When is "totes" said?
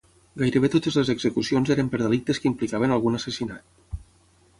0.75-0.95